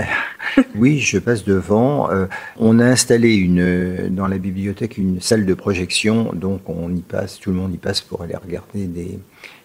Oui, 0.74 0.98
je 0.98 1.18
passe 1.18 1.44
devant. 1.44 2.10
Euh, 2.10 2.26
on 2.58 2.78
a 2.78 2.84
installé 2.84 3.34
une, 3.34 4.08
dans 4.10 4.26
la 4.26 4.36
bibliothèque 4.36 4.98
une 4.98 5.20
salle 5.20 5.46
de 5.46 5.54
projection, 5.54 6.30
donc 6.34 6.68
on 6.68 6.94
y 6.94 7.00
passe, 7.00 7.38
tout 7.38 7.50
le 7.50 7.56
monde 7.56 7.72
y 7.72 7.78
passe 7.78 8.02
pour 8.02 8.20
aller 8.20 8.34
regarder 8.36 8.84
des, 8.84 9.18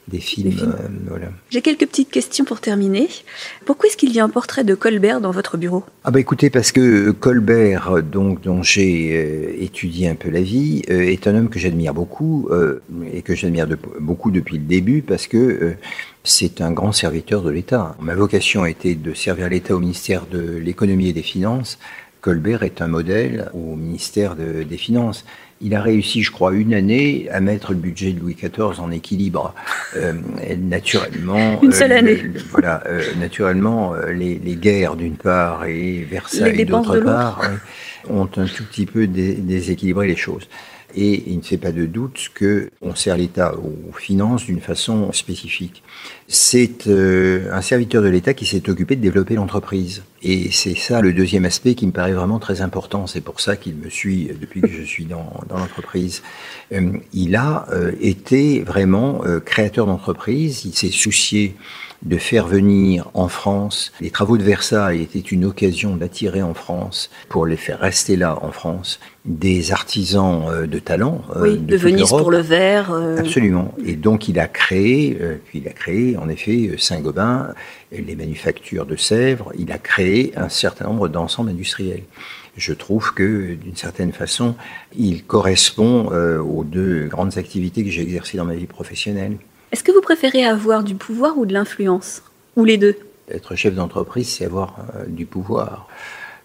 des 0.07 0.19
films. 0.19 0.51
films. 0.51 0.75
euh, 0.79 0.87
voilà. 1.09 1.27
J'ai 1.49 1.61
quelques 1.61 1.85
petites 1.85 2.09
questions 2.09 2.45
pour 2.45 2.61
terminer. 2.61 3.07
Pourquoi 3.65 3.87
est-ce 3.89 3.97
qu'il 3.97 4.13
y 4.13 4.19
a 4.19 4.23
un 4.23 4.29
portrait 4.29 4.63
de 4.63 4.73
Colbert 4.75 5.19
dans 5.21 5.31
votre 5.31 5.57
bureau? 5.57 5.83
Ah 6.03 6.11
bah 6.11 6.19
écoutez, 6.19 6.49
parce 6.49 6.71
que 6.71 7.11
Colbert, 7.11 7.91
euh, 7.91 8.01
donc 8.01 8.41
dont 8.41 8.63
j'ai 8.63 9.11
euh, 9.13 9.63
étudié 9.63 10.07
un 10.07 10.15
peu 10.15 10.29
la 10.29 10.41
vie, 10.41 10.83
euh, 10.89 11.01
est 11.01 11.27
un 11.27 11.35
homme 11.35 11.49
que 11.49 11.59
j'admire 11.59 11.93
beaucoup 11.93 12.47
euh, 12.51 12.81
et 13.13 13.21
que 13.21 13.35
j'admire 13.35 13.67
de- 13.67 13.77
beaucoup 13.99 14.31
depuis 14.31 14.57
le 14.57 14.63
début 14.63 15.01
parce 15.01 15.27
que 15.27 15.37
euh, 15.37 15.73
c'est 16.23 16.61
un 16.61 16.71
grand 16.71 16.91
serviteur 16.91 17.41
de 17.41 17.51
l'État. 17.51 17.95
Ma 18.01 18.15
vocation 18.15 18.63
a 18.63 18.69
été 18.69 18.95
de 18.95 19.13
servir 19.13 19.49
l'État 19.49 19.75
au 19.75 19.79
ministère 19.79 20.25
de 20.31 20.39
l'économie 20.57 21.09
et 21.09 21.13
des 21.13 21.21
finances. 21.21 21.79
Colbert 22.21 22.63
est 22.63 22.81
un 22.81 22.87
modèle 22.87 23.49
au 23.53 23.75
ministère 23.75 24.35
de- 24.35 24.63
des 24.63 24.77
Finances. 24.77 25.23
Il 25.59 25.73
a 25.73 25.81
réussi, 25.81 26.21
je 26.21 26.31
crois, 26.31 26.53
une 26.53 26.73
année 26.75 27.27
à 27.31 27.39
mettre 27.39 27.71
le 27.71 27.77
budget 27.79 28.11
de 28.13 28.19
Louis 28.19 28.35
XIV 28.35 28.79
en 28.79 28.91
équilibre. 28.91 29.55
Euh, 29.95 30.13
naturellement, 30.59 31.59
Une 31.63 31.71
seule 31.71 31.89
le- 31.91 31.95
année. 31.97 32.15
le- 32.15 32.39
voilà, 32.51 32.83
euh, 32.87 33.01
naturellement, 33.19 33.93
les, 34.11 34.37
les 34.39 34.55
guerres 34.55 34.95
d'une 34.95 35.15
part 35.15 35.65
et 35.65 36.05
Versailles 36.09 36.63
d'autre 36.65 36.99
part 36.99 37.41
ont 38.09 38.29
un 38.37 38.45
tout 38.45 38.63
petit 38.65 38.85
peu 38.85 39.07
dé- 39.07 39.33
déséquilibré 39.35 40.07
les 40.07 40.15
choses. 40.15 40.47
Et 40.95 41.23
il 41.27 41.37
ne 41.37 41.41
fait 41.41 41.57
pas 41.57 41.71
de 41.71 41.85
doute 41.85 42.29
que 42.33 42.69
on 42.81 42.95
sert 42.95 43.17
l'État 43.17 43.55
aux 43.55 43.93
finances 43.93 44.45
d'une 44.45 44.61
façon 44.61 45.11
spécifique. 45.11 45.83
C'est 46.27 46.87
euh, 46.87 47.49
un 47.51 47.61
serviteur 47.61 48.01
de 48.01 48.07
l'État 48.07 48.33
qui 48.33 48.45
s'est 48.45 48.69
occupé 48.69 48.95
de 48.95 49.01
développer 49.01 49.35
l'entreprise. 49.35 50.03
Et 50.23 50.49
c'est 50.51 50.75
ça 50.75 51.01
le 51.01 51.13
deuxième 51.13 51.45
aspect 51.45 51.75
qui 51.75 51.85
me 51.85 51.91
paraît 51.91 52.13
vraiment 52.13 52.39
très 52.39 52.61
important. 52.61 53.05
C'est 53.05 53.21
pour 53.21 53.39
ça 53.39 53.55
qu'il 53.55 53.75
me 53.75 53.89
suit 53.89 54.31
depuis 54.39 54.61
que 54.61 54.67
je 54.67 54.81
suis 54.81 55.05
dans, 55.05 55.41
dans 55.47 55.57
l'entreprise. 55.57 56.23
Euh, 56.73 56.93
il 57.13 57.35
a 57.35 57.67
euh, 57.71 57.91
été 58.01 58.61
vraiment 58.61 59.23
euh, 59.25 59.39
créateur 59.39 59.85
d'entreprise. 59.85 60.65
Il 60.65 60.73
s'est 60.73 60.91
soucié 60.91 61.55
de 62.03 62.17
faire 62.17 62.47
venir 62.47 63.09
en 63.13 63.27
France. 63.27 63.91
Les 64.01 64.11
travaux 64.11 64.37
de 64.37 64.43
Versailles 64.43 65.01
étaient 65.01 65.19
une 65.19 65.45
occasion 65.45 65.95
d'attirer 65.95 66.41
en 66.41 66.53
France, 66.53 67.09
pour 67.29 67.45
les 67.45 67.57
faire 67.57 67.79
rester 67.79 68.15
là 68.15 68.37
en 68.43 68.51
France, 68.51 68.99
des 69.25 69.71
artisans 69.71 70.45
euh, 70.49 70.67
de 70.67 70.79
talent. 70.79 71.21
euh, 71.35 71.41
Oui, 71.43 71.57
de 71.57 71.65
de 71.65 71.77
Venise 71.77 72.09
pour 72.09 72.31
le 72.31 72.37
verre. 72.39 72.91
euh, 72.91 73.17
Absolument. 73.17 73.73
Et 73.85 73.95
donc 73.95 74.27
il 74.27 74.39
a 74.39 74.47
créé, 74.47 75.17
puis 75.47 75.59
il 75.59 75.67
a 75.67 75.73
créé 75.73 76.17
en 76.17 76.29
effet 76.29 76.75
Saint-Gobain, 76.77 77.53
les 77.91 78.15
manufactures 78.15 78.85
de 78.85 78.95
Sèvres, 78.95 79.51
il 79.57 79.71
a 79.71 79.77
créé 79.77 80.33
un 80.37 80.49
certain 80.49 80.85
nombre 80.85 81.07
d'ensembles 81.07 81.49
industriels. 81.49 82.03
Je 82.57 82.73
trouve 82.73 83.13
que 83.13 83.53
d'une 83.53 83.75
certaine 83.75 84.11
façon, 84.11 84.55
il 84.97 85.23
correspond 85.23 86.09
euh, 86.11 86.39
aux 86.39 86.63
deux 86.63 87.05
grandes 87.07 87.37
activités 87.37 87.83
que 87.83 87.91
j'ai 87.91 88.01
exercées 88.01 88.37
dans 88.37 88.45
ma 88.45 88.55
vie 88.55 88.65
professionnelle. 88.65 89.37
Est-ce 89.71 89.83
que 89.83 89.91
vous 89.91 90.01
préférez 90.01 90.45
avoir 90.45 90.83
du 90.83 90.95
pouvoir 90.95 91.37
ou 91.37 91.45
de 91.45 91.53
l'influence 91.53 92.23
Ou 92.55 92.63
les 92.63 92.77
deux 92.77 92.97
Être 93.29 93.55
chef 93.55 93.75
d'entreprise, 93.75 94.29
c'est 94.29 94.45
avoir 94.45 94.77
euh, 94.95 95.05
du 95.07 95.25
pouvoir. 95.25 95.87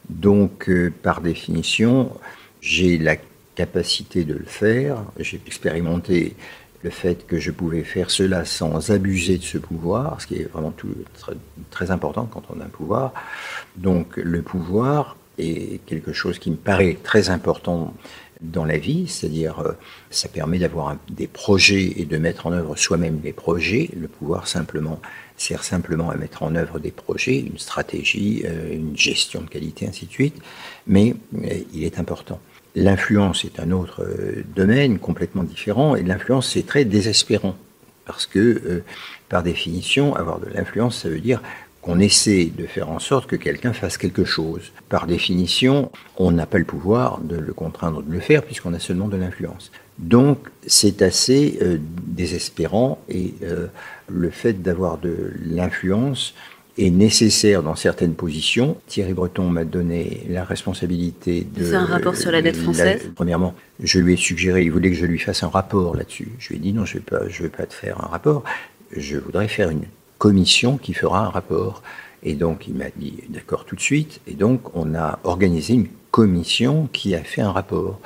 Donc, 0.09 0.69
euh, 0.69 0.93
par 1.03 1.21
définition, 1.21 2.11
j'ai 2.61 2.99
la 2.99 3.17
capacité 3.55 4.25
de 4.25 4.35
le 4.35 4.45
faire. 4.45 4.99
J'ai 5.19 5.41
expérimenté 5.47 6.35
le 6.83 6.91
fait 6.91 7.25
que 7.27 7.39
je 7.39 7.53
pouvais 7.53 7.85
faire 7.85 8.11
cela 8.11 8.45
sans 8.45 8.91
abuser 8.91 9.39
de 9.39 9.45
ce 9.45 9.59
pouvoir, 9.59 10.21
ce 10.21 10.27
qui 10.27 10.35
est 10.37 10.51
vraiment 10.53 10.75
très 11.71 11.93
important 11.93 12.29
quand 12.31 12.43
on 12.51 12.61
a 12.61 12.65
un 12.65 12.69
pouvoir. 12.69 13.13
Donc, 13.77 14.17
le 14.17 14.43
pouvoir 14.43 15.17
est 15.39 15.81
quelque 15.87 16.13
chose 16.13 16.41
qui 16.41 16.51
me 16.51 16.57
paraît 16.57 16.99
très 17.05 17.31
important 17.31 17.95
dans 18.43 18.65
la 18.65 18.77
vie, 18.77 19.07
c'est-à-dire 19.07 19.61
euh, 19.61 19.73
ça 20.11 20.29
permet 20.29 20.59
d'avoir 20.59 20.97
des 21.09 21.27
projets 21.27 21.93
et 21.97 22.05
de 22.05 22.19
mettre 22.19 22.47
en 22.47 22.53
œuvre 22.53 22.77
soi-même 22.77 23.21
les 23.23 23.33
projets. 23.33 23.89
Le 23.97 24.09
pouvoir 24.09 24.49
simplement 24.49 25.01
sert 25.37 25.65
simplement 25.65 26.11
à 26.11 26.17
mettre 26.17 26.43
en 26.43 26.55
œuvre 26.55 26.79
des 26.79 26.91
projets, 26.91 27.39
une 27.39 27.59
stratégie, 27.59 28.43
euh, 28.45 28.75
une 28.75 28.97
gestion 28.97 29.41
de 29.43 29.49
qualité, 29.49 29.87
ainsi 29.87 30.07
de 30.07 30.11
suite, 30.11 30.37
mais 30.87 31.15
euh, 31.35 31.49
il 31.73 31.85
est 31.85 31.99
important. 31.99 32.41
L'influence 32.75 33.45
est 33.45 33.61
un 33.61 33.71
autre 33.71 34.07
domaine 34.57 34.99
complètement 34.99 35.43
différent, 35.43 35.95
et 35.95 36.03
l'influence 36.03 36.51
c'est 36.53 36.67
très 36.67 36.87
désespérant, 36.87 37.55
parce 38.07 38.25
que 38.25 38.83
par 39.29 39.43
définition, 39.43 40.17
avoir 40.17 40.41
de 40.41 40.47
l'influence, 40.49 41.03
ça 41.03 41.11
veut 41.11 41.21
dire 41.21 41.43
qu'on 41.83 41.99
essaie 41.99 42.47
de 42.47 42.65
faire 42.67 42.91
en 42.91 43.01
sorte 43.01 43.29
que 43.29 43.37
quelqu'un 43.37 43.73
fasse 43.73 43.99
quelque 43.99 44.25
chose. 44.25 44.73
Par 44.89 45.07
définition, 45.09 45.91
on 46.17 46.31
n'a 46.31 46.47
pas 46.47 46.59
le 46.59 46.65
pouvoir 46.65 47.19
de 47.21 47.37
le 47.37 47.53
contraindre 47.53 48.03
de 48.03 48.13
le 48.13 48.21
faire 48.21 48.45
puisqu'on 48.45 48.73
a 48.73 48.79
seulement 48.79 49.09
de 49.09 49.17
l'influence. 49.17 49.73
Donc 49.99 50.39
c'est 50.67 51.03
assez 51.03 51.59
euh, 51.61 51.79
désespérant 52.07 52.99
et 53.09 53.35
euh, 53.43 53.67
le 54.09 54.31
fait 54.31 54.63
d'avoir 54.63 54.99
de 54.99 55.33
l'influence 55.45 56.35
est 56.79 56.91
nécessaire 56.91 57.63
dans 57.63 57.75
certaines 57.75 58.15
positions. 58.15 58.79
Thierry 58.87 59.13
Breton 59.13 59.51
m'a 59.51 59.65
donné 59.65 60.25
la 60.31 60.45
responsabilité 60.45 61.47
de... 61.55 61.65
Faire 61.65 61.83
un 61.83 61.87
rapport 61.87 62.17
sur 62.17 62.31
la 62.31 62.41
dette 62.41 62.57
française? 62.57 63.11
Premièrement, 63.15 63.55
je 63.83 63.99
lui 63.99 64.15
ai 64.15 64.17
suggéré, 64.17 64.63
il 64.63 64.71
voulait 64.71 64.91
que 64.91 64.97
je 64.97 65.05
lui 65.05 65.19
fasse 65.19 65.43
un 65.43 65.49
rapport 65.49 65.95
là-dessus. 65.97 66.29
Je 66.39 66.49
lui 66.51 66.57
ai 66.57 66.59
dit 66.61 66.73
non, 66.73 66.87
je 66.87 66.95
ne 66.95 67.01
vais, 67.01 67.05
pas- 67.05 67.29
je 67.29 67.43
vais 67.43 67.51
pas 67.51 67.67
te 67.67 67.75
faire 67.75 68.03
un 68.03 68.07
rapport, 68.09 68.45
je 68.97 69.19
voudrais 69.19 69.49
faire 69.49 69.69
une 69.69 69.83
commission 70.23 70.79
qui 70.79 70.95
fera 70.95 71.27
un 71.27 71.31
rapport. 71.31 71.83
Et 72.23 72.35
donc 72.35 72.69
il 72.69 72.75
m'a 72.75 72.91
dit 72.95 73.25
d'accord 73.29 73.65
tout 73.65 73.75
de 73.75 73.81
suite. 73.81 74.21
Et 74.29 74.35
donc 74.35 74.61
on 74.77 74.95
a 74.95 75.19
organisé 75.25 75.75
une 75.75 75.89
commission 76.13 76.89
qui 76.93 77.17
a 77.17 77.25
fait 77.25 77.43
un 77.43 77.51
rapport. 77.51 77.99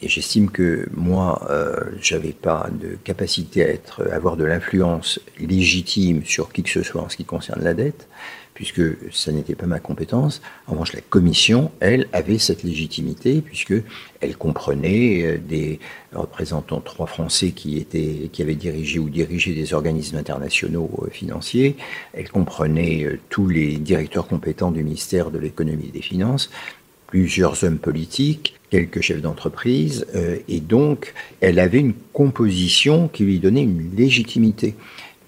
Et 0.00 0.08
j'estime 0.08 0.50
que 0.50 0.88
moi, 0.92 1.46
euh, 1.50 1.76
j'avais 2.00 2.32
pas 2.32 2.68
de 2.72 2.98
capacité 3.04 3.64
à 3.64 4.12
avoir 4.12 4.36
de 4.36 4.42
l'influence 4.42 5.20
légitime 5.38 6.24
sur 6.24 6.52
qui 6.52 6.64
que 6.64 6.70
ce 6.70 6.82
soit 6.82 7.00
en 7.00 7.08
ce 7.08 7.16
qui 7.16 7.24
concerne 7.24 7.62
la 7.62 7.74
dette, 7.74 8.08
puisque 8.54 8.82
ça 9.12 9.32
n'était 9.32 9.54
pas 9.54 9.66
ma 9.66 9.80
compétence. 9.80 10.42
En 10.66 10.72
revanche, 10.72 10.92
la 10.92 11.00
commission, 11.00 11.70
elle, 11.80 12.08
avait 12.12 12.38
cette 12.38 12.62
légitimité, 12.62 13.40
puisque 13.40 13.74
elle 14.20 14.36
comprenait 14.36 15.22
euh, 15.22 15.38
des 15.38 15.80
représentants, 16.12 16.80
trois 16.80 17.06
Français 17.06 17.50
qui 17.52 17.78
étaient, 17.78 18.28
qui 18.32 18.42
avaient 18.42 18.54
dirigé 18.54 18.98
ou 18.98 19.08
dirigé 19.08 19.54
des 19.54 19.72
organismes 19.72 20.16
internationaux 20.16 20.90
euh, 21.02 21.10
financiers. 21.10 21.76
Elle 22.12 22.28
comprenait 22.28 23.04
euh, 23.04 23.18
tous 23.30 23.48
les 23.48 23.76
directeurs 23.76 24.28
compétents 24.28 24.70
du 24.70 24.84
ministère 24.84 25.30
de 25.30 25.38
l'économie 25.38 25.86
et 25.88 25.92
des 25.92 26.02
finances 26.02 26.50
plusieurs 27.06 27.62
hommes 27.62 27.76
politiques, 27.76 28.54
quelques 28.70 29.02
chefs 29.02 29.20
d'entreprise, 29.20 30.06
et 30.48 30.60
donc 30.60 31.12
elle 31.42 31.58
avait 31.58 31.80
une 31.80 31.92
composition 32.14 33.06
qui 33.06 33.24
lui 33.24 33.38
donnait 33.38 33.64
une 33.64 33.94
légitimité. 33.94 34.74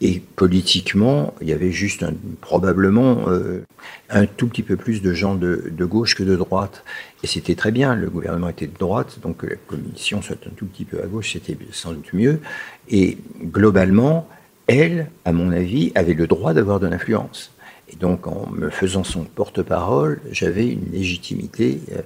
Et 0.00 0.20
politiquement, 0.36 1.34
il 1.40 1.48
y 1.48 1.52
avait 1.52 1.70
juste 1.70 2.04
probablement 2.40 3.28
euh, 3.28 3.64
un 4.10 4.26
tout 4.26 4.48
petit 4.48 4.62
peu 4.62 4.76
plus 4.76 5.02
de 5.02 5.14
gens 5.14 5.34
de, 5.34 5.70
de 5.70 5.84
gauche 5.84 6.14
que 6.16 6.22
de 6.22 6.36
droite. 6.36 6.84
Et 7.22 7.26
c'était 7.26 7.54
très 7.54 7.70
bien, 7.70 7.94
le 7.94 8.10
gouvernement 8.10 8.48
était 8.48 8.66
de 8.66 8.76
droite, 8.76 9.18
donc 9.22 9.38
que 9.38 9.46
la 9.46 9.56
commission 9.56 10.20
soit 10.20 10.36
un 10.46 10.54
tout 10.56 10.66
petit 10.66 10.84
peu 10.84 11.02
à 11.02 11.06
gauche, 11.06 11.32
c'était 11.32 11.56
sans 11.72 11.92
doute 11.92 12.12
mieux. 12.12 12.40
Et 12.88 13.18
globalement, 13.42 14.28
elle, 14.66 15.10
à 15.24 15.32
mon 15.32 15.52
avis, 15.52 15.92
avait 15.94 16.14
le 16.14 16.26
droit 16.26 16.54
d'avoir 16.54 16.80
de 16.80 16.86
l'influence. 16.86 17.52
Et 17.92 17.96
donc, 17.96 18.26
en 18.26 18.48
me 18.50 18.70
faisant 18.70 19.04
son 19.04 19.24
porte-parole, 19.24 20.20
j'avais 20.30 20.68
une 20.68 20.90
légitimité, 20.90 21.80
euh, 21.92 22.00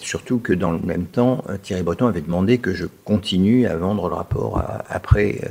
surtout 0.00 0.38
que 0.38 0.52
dans 0.52 0.72
le 0.72 0.78
même 0.80 1.04
temps, 1.06 1.44
euh, 1.48 1.56
Thierry 1.62 1.82
Breton 1.82 2.06
avait 2.06 2.20
demandé 2.20 2.58
que 2.58 2.74
je 2.74 2.86
continue 3.04 3.66
à 3.66 3.76
vendre 3.76 4.08
le 4.08 4.14
rapport 4.14 4.58
à- 4.58 4.84
après 4.88 5.40
euh, 5.44 5.48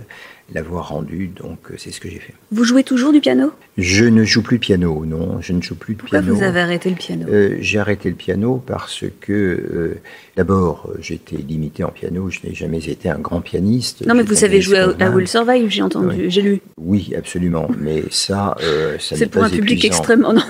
l'avoir 0.54 0.90
rendu, 0.90 1.28
donc 1.28 1.60
euh, 1.70 1.76
c'est 1.78 1.92
ce 1.92 2.00
que 2.00 2.10
j'ai 2.10 2.18
fait. 2.20 2.34
Vous 2.52 2.64
jouez 2.64 2.84
toujours 2.84 3.14
du 3.14 3.20
piano? 3.20 3.52
Je 3.78 4.06
ne 4.06 4.24
joue 4.24 4.42
plus 4.42 4.58
de 4.58 4.62
piano, 4.64 5.06
non, 5.06 5.40
je 5.42 5.54
ne 5.54 5.62
joue 5.62 5.76
plus 5.76 5.94
de 5.94 6.00
Pourquoi 6.00 6.20
piano. 6.22 6.36
vous 6.36 6.42
avez 6.44 6.60
arrêté 6.60 6.90
le 6.90 6.96
piano? 6.96 7.26
Euh, 7.30 7.58
j'ai 7.60 7.78
arrêté 7.80 8.10
le 8.10 8.16
piano 8.16 8.62
parce 8.66 9.04
que, 9.22 9.32
euh, 9.34 10.02
d'abord, 10.36 10.90
euh, 10.90 10.98
j'étais 11.02 11.38
limité 11.38 11.84
en 11.84 11.90
piano, 11.92 12.30
je 12.32 12.40
n'ai 12.44 12.56
jamais 12.56 12.80
été 12.90 13.10
un 13.10 13.20
grand 13.20 13.42
pianiste. 13.42 14.06
Non, 14.08 14.16
mais 14.16 14.24
vous 14.24 14.34
savez 14.36 14.60
jouer 14.62 14.80
à. 15.00 15.10
Will 15.12 15.28
Survive, 15.28 15.70
j'ai 15.70 15.84
entendu, 15.84 16.08
Oui. 16.18 16.26
j'ai 16.32 16.42
lu. 16.42 16.62
Oui, 16.78 17.14
absolument, 17.16 17.68
mais 17.78 18.04
ça, 18.10 18.56
euh, 18.64 18.98
ça 19.00 19.16
C'est 19.16 19.28
pour 19.28 19.42
pas 19.42 19.48
un 19.48 19.52
public 19.52 19.78
épuisant. 19.78 19.88
extrêmement. 19.98 20.34
Non. 20.34 20.42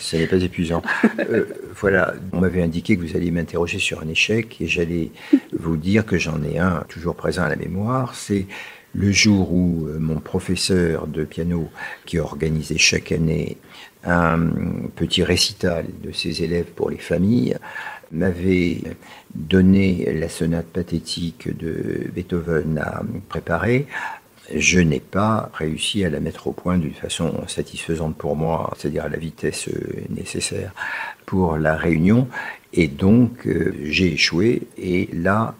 Ce 0.00 0.16
n'est 0.16 0.26
pas 0.26 0.42
épuisant. 0.42 0.82
Euh, 1.30 1.44
voilà, 1.74 2.14
on 2.32 2.40
m'avait 2.40 2.62
indiqué 2.62 2.96
que 2.96 3.02
vous 3.02 3.16
alliez 3.16 3.30
m'interroger 3.30 3.78
sur 3.78 4.00
un 4.00 4.08
échec 4.08 4.60
et 4.60 4.66
j'allais 4.66 5.10
vous 5.52 5.76
dire 5.76 6.06
que 6.06 6.16
j'en 6.16 6.42
ai 6.42 6.58
un 6.58 6.84
toujours 6.88 7.14
présent 7.14 7.42
à 7.42 7.48
la 7.48 7.56
mémoire. 7.56 8.14
C'est 8.14 8.46
le 8.94 9.12
jour 9.12 9.52
où 9.52 9.86
euh, 9.86 9.98
mon 9.98 10.20
professeur 10.20 11.06
de 11.06 11.24
piano, 11.24 11.68
qui 12.06 12.18
organisait 12.18 12.78
chaque 12.78 13.12
année 13.12 13.58
un 14.04 14.38
petit 14.96 15.22
récital 15.22 15.86
de 16.02 16.12
ses 16.12 16.42
élèves 16.42 16.66
pour 16.74 16.90
les 16.90 16.98
familles, 16.98 17.56
m'avait 18.10 18.78
donné 19.34 20.10
la 20.14 20.28
sonate 20.28 20.66
pathétique 20.66 21.54
de 21.56 22.10
Beethoven 22.14 22.78
à 22.78 23.02
préparer 23.28 23.86
je 24.54 24.80
n'ai 24.80 25.00
pas 25.00 25.50
réussi 25.54 26.04
à 26.04 26.10
la 26.10 26.20
mettre 26.20 26.46
au 26.46 26.52
point 26.52 26.78
d'une 26.78 26.94
façon 26.94 27.46
satisfaisante 27.46 28.16
pour 28.16 28.36
moi, 28.36 28.72
c'est-à-dire 28.76 29.04
à 29.04 29.08
la 29.08 29.18
vitesse 29.18 29.68
euh, 29.68 30.04
nécessaire 30.08 30.72
pour 31.26 31.58
la 31.58 31.76
réunion. 31.76 32.28
Et 32.72 32.88
donc, 32.88 33.46
euh, 33.46 33.74
j'ai 33.84 34.12
échoué. 34.12 34.62
Et 34.76 35.08
là, 35.12 35.54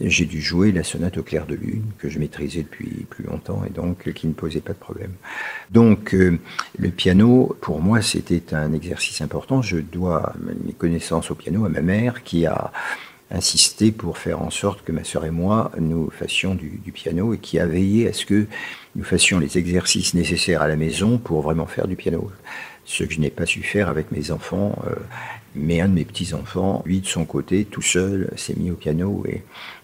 j'ai 0.00 0.26
dû 0.26 0.40
jouer 0.40 0.70
la 0.72 0.84
sonate 0.84 1.18
au 1.18 1.22
clair 1.22 1.46
de 1.46 1.54
lune 1.54 1.82
que 1.98 2.08
je 2.08 2.18
maîtrisais 2.18 2.62
depuis 2.62 3.06
plus 3.10 3.24
longtemps 3.24 3.62
et 3.66 3.70
donc 3.70 4.12
qui 4.12 4.28
ne 4.28 4.32
posait 4.32 4.60
pas 4.60 4.72
de 4.72 4.78
problème. 4.78 5.12
Donc 5.70 6.14
euh, 6.14 6.38
le 6.78 6.90
piano, 6.90 7.56
pour 7.60 7.80
moi, 7.80 8.00
c'était 8.00 8.54
un 8.54 8.72
exercice 8.72 9.20
important. 9.20 9.60
Je 9.60 9.78
dois 9.78 10.34
mes 10.64 10.72
connaissances 10.72 11.30
au 11.30 11.34
piano 11.34 11.64
à 11.64 11.68
ma 11.68 11.80
mère 11.80 12.22
qui 12.22 12.46
a 12.46 12.72
insisté 13.30 13.92
pour 13.92 14.18
faire 14.18 14.40
en 14.40 14.50
sorte 14.50 14.82
que 14.84 14.92
ma 14.92 15.04
sœur 15.04 15.24
et 15.24 15.30
moi 15.30 15.70
nous 15.78 16.10
fassions 16.10 16.54
du, 16.54 16.80
du, 16.84 16.92
piano 16.92 17.34
et 17.34 17.38
qui 17.38 17.58
a 17.58 17.66
veillé 17.66 18.08
à 18.08 18.12
ce 18.12 18.24
que 18.24 18.46
nous 18.96 19.04
fassions 19.04 19.38
les 19.38 19.58
exercices 19.58 20.14
nécessaires 20.14 20.62
à 20.62 20.68
la 20.68 20.76
maison 20.76 21.18
pour 21.18 21.42
vraiment 21.42 21.66
faire 21.66 21.86
du 21.86 21.96
piano. 21.96 22.30
Ce 22.90 23.04
que 23.04 23.12
je 23.12 23.20
n'ai 23.20 23.28
pas 23.28 23.44
su 23.44 23.62
faire 23.62 23.90
avec 23.90 24.12
mes 24.12 24.30
enfants. 24.30 24.82
Euh, 24.86 24.94
mais 25.54 25.80
un 25.80 25.88
de 25.88 25.94
mes 25.94 26.06
petits-enfants, 26.06 26.82
lui, 26.86 27.00
de 27.00 27.06
son 27.06 27.26
côté, 27.26 27.66
tout 27.66 27.82
seul, 27.82 28.30
s'est 28.36 28.54
mis 28.56 28.70
au 28.70 28.76
piano 28.76 29.24
et, 29.28 29.42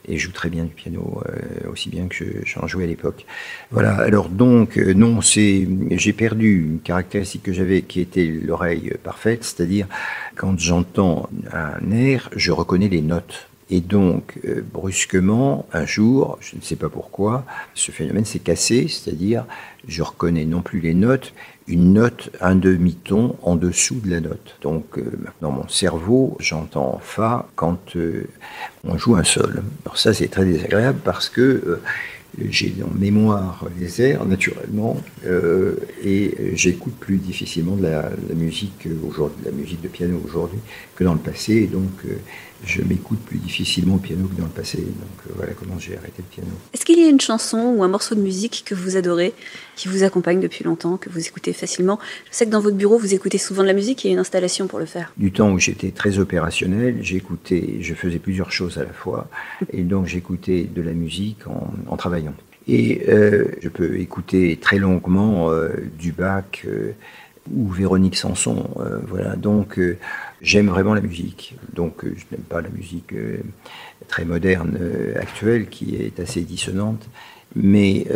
et 0.08 0.16
joue 0.16 0.32
très 0.32 0.48
bien 0.48 0.64
du 0.64 0.70
piano, 0.70 1.22
euh, 1.26 1.70
aussi 1.70 1.90
bien 1.90 2.06
que 2.06 2.24
j'en 2.46 2.66
jouais 2.66 2.84
à 2.84 2.86
l'époque. 2.86 3.26
Voilà, 3.70 3.94
alors 3.96 4.30
donc, 4.30 4.78
euh, 4.78 4.94
non, 4.94 5.20
c'est, 5.20 5.68
j'ai 5.90 6.14
perdu 6.14 6.62
une 6.62 6.80
caractéristique 6.80 7.42
que 7.42 7.52
j'avais 7.52 7.82
qui 7.82 8.00
était 8.00 8.26
l'oreille 8.26 8.94
parfaite, 9.02 9.44
c'est-à-dire 9.44 9.86
quand 10.34 10.58
j'entends 10.58 11.28
un 11.52 11.90
air, 11.90 12.30
je 12.34 12.52
reconnais 12.52 12.88
les 12.88 13.02
notes. 13.02 13.48
Et 13.70 13.80
donc, 13.80 14.38
euh, 14.44 14.62
brusquement, 14.62 15.66
un 15.72 15.86
jour, 15.86 16.38
je 16.40 16.56
ne 16.56 16.60
sais 16.60 16.76
pas 16.76 16.88
pourquoi, 16.88 17.44
ce 17.74 17.90
phénomène 17.92 18.24
s'est 18.24 18.38
cassé, 18.38 18.88
c'est-à-dire, 18.88 19.46
je 19.88 20.02
reconnais 20.02 20.44
non 20.44 20.60
plus 20.62 20.80
les 20.80 20.94
notes, 20.94 21.32
une 21.66 21.94
note, 21.94 22.30
un 22.40 22.56
demi-ton 22.56 23.36
en 23.42 23.56
dessous 23.56 24.00
de 24.04 24.10
la 24.10 24.20
note. 24.20 24.56
Donc, 24.62 24.98
euh, 24.98 25.12
dans 25.40 25.50
mon 25.50 25.66
cerveau, 25.68 26.36
j'entends 26.40 27.00
Fa 27.02 27.48
quand 27.56 27.96
euh, 27.96 28.26
on 28.84 28.98
joue 28.98 29.16
un 29.16 29.24
sol. 29.24 29.62
Alors 29.84 29.98
ça, 29.98 30.12
c'est 30.12 30.28
très 30.28 30.44
désagréable 30.44 30.98
parce 31.04 31.28
que 31.28 31.40
euh, 31.40 31.80
j'ai 32.50 32.74
en 32.84 32.92
mémoire 32.98 33.64
les 33.78 34.02
airs 34.02 34.24
naturellement 34.26 35.00
et 36.04 36.34
j'écoute 36.54 36.94
plus 36.98 37.18
difficilement 37.18 37.76
la, 37.80 38.10
musique 38.34 38.88
aujourd'hui, 39.08 39.44
la 39.44 39.52
musique 39.52 39.80
de 39.82 39.86
piano 39.86 40.20
aujourd'hui 40.24 40.58
que 40.96 41.04
dans 41.04 41.12
le 41.12 41.20
passé. 41.20 41.54
Et 41.54 41.66
donc, 41.68 41.92
je 42.66 42.82
m'écoute 42.82 43.20
plus 43.20 43.38
difficilement 43.38 43.96
au 43.96 43.98
piano 43.98 44.26
que 44.26 44.40
dans 44.40 44.46
le 44.46 44.50
passé. 44.50 44.78
Donc 44.78 45.26
euh, 45.26 45.32
voilà 45.36 45.52
comment 45.52 45.78
j'ai 45.78 45.96
arrêté 45.96 46.18
le 46.18 46.24
piano. 46.24 46.50
Est-ce 46.72 46.84
qu'il 46.84 46.98
y 46.98 47.04
a 47.04 47.08
une 47.08 47.20
chanson 47.20 47.74
ou 47.76 47.82
un 47.82 47.88
morceau 47.88 48.14
de 48.14 48.20
musique 48.20 48.64
que 48.66 48.74
vous 48.74 48.96
adorez, 48.96 49.32
qui 49.76 49.88
vous 49.88 50.02
accompagne 50.02 50.40
depuis 50.40 50.64
longtemps, 50.64 50.96
que 50.96 51.10
vous 51.10 51.26
écoutez 51.26 51.52
facilement? 51.52 51.98
Je 52.30 52.36
sais 52.36 52.46
que 52.46 52.50
dans 52.50 52.60
votre 52.60 52.76
bureau, 52.76 52.98
vous 52.98 53.14
écoutez 53.14 53.38
souvent 53.38 53.62
de 53.62 53.68
la 53.68 53.74
musique 53.74 54.04
et 54.04 54.08
il 54.08 54.10
y 54.10 54.14
a 54.14 54.14
une 54.14 54.20
installation 54.20 54.66
pour 54.66 54.78
le 54.78 54.86
faire. 54.86 55.12
Du 55.16 55.32
temps 55.32 55.50
où 55.52 55.58
j'étais 55.58 55.90
très 55.90 56.18
opérationnel, 56.18 56.98
j'écoutais, 57.02 57.78
je 57.80 57.94
faisais 57.94 58.18
plusieurs 58.18 58.52
choses 58.52 58.78
à 58.78 58.84
la 58.84 58.92
fois, 58.92 59.28
et 59.72 59.82
donc 59.82 60.06
j'écoutais 60.06 60.64
de 60.64 60.82
la 60.82 60.92
musique 60.92 61.46
en, 61.46 61.72
en 61.86 61.96
travaillant. 61.96 62.34
Et 62.66 63.02
euh, 63.08 63.44
je 63.60 63.68
peux 63.68 63.98
écouter 63.98 64.58
très 64.60 64.78
longuement 64.78 65.50
euh, 65.50 65.68
du 65.98 66.12
Bach 66.12 66.44
euh, 66.66 66.92
ou 67.52 67.68
Véronique 67.68 68.16
Sanson. 68.16 68.70
euh, 68.78 69.00
voilà, 69.06 69.36
donc 69.36 69.78
euh, 69.78 69.98
j'aime 70.40 70.68
vraiment 70.68 70.94
la 70.94 71.00
musique. 71.00 71.56
Donc 71.72 72.04
euh, 72.04 72.14
je 72.16 72.24
n'aime 72.34 72.44
pas 72.44 72.60
la 72.60 72.68
musique 72.68 73.14
très 74.08 74.24
moderne 74.24 74.78
actuelle 75.16 75.68
qui 75.68 75.96
est 75.96 76.20
assez 76.20 76.42
dissonante, 76.42 77.08
mais 77.56 78.06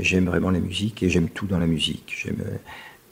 j'aime 0.00 0.26
vraiment 0.26 0.50
la 0.50 0.60
musique 0.60 1.02
et 1.02 1.10
j'aime 1.10 1.28
tout 1.28 1.46
dans 1.46 1.58
la 1.58 1.66
musique. 1.66 2.14
J'aime 2.16 2.42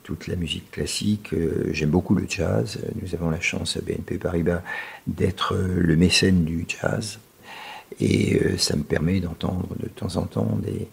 toute 0.04 0.28
la 0.28 0.36
musique 0.36 0.70
classique, 0.70 1.34
j'aime 1.72 1.90
beaucoup 1.90 2.14
le 2.14 2.26
jazz. 2.28 2.78
Nous 3.02 3.14
avons 3.14 3.30
la 3.30 3.40
chance 3.40 3.76
à 3.76 3.80
BNP 3.80 4.18
Paribas 4.18 4.62
d'être 5.06 5.56
le 5.56 5.96
mécène 5.96 6.44
du 6.44 6.64
jazz. 6.68 7.18
Et 8.00 8.40
ça 8.58 8.76
me 8.76 8.82
permet 8.82 9.20
d'entendre 9.20 9.68
de 9.78 9.88
temps 9.88 10.16
en 10.16 10.26
temps 10.26 10.58
des, 10.62 10.88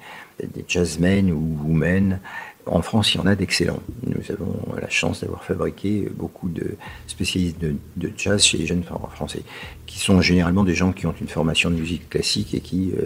des 0.48 0.66
jazzmen 0.68 1.32
ou 1.32 1.58
women. 1.64 2.20
En 2.66 2.82
France, 2.82 3.14
il 3.14 3.18
y 3.18 3.20
en 3.20 3.26
a 3.26 3.36
d'excellents. 3.36 3.82
Nous 4.06 4.32
avons 4.32 4.58
la 4.80 4.90
chance 4.90 5.22
d'avoir 5.22 5.44
fabriqué 5.44 6.10
beaucoup 6.16 6.50
de 6.50 6.76
spécialistes 7.08 7.58
de, 7.60 8.12
jazz 8.16 8.44
chez 8.44 8.58
les 8.58 8.66
jeunes 8.66 8.84
français, 8.84 9.42
qui 9.86 10.00
sont 10.00 10.22
généralement 10.22 10.64
des 10.64 10.76
gens 10.76 10.94
qui 10.94 11.06
ont 11.06 11.16
une 11.20 11.28
formation 11.28 11.70
de 11.70 11.76
musique 11.76 12.10
classique 12.10 12.54
et 12.54 12.62
qui 12.62 12.94
euh, 12.98 13.06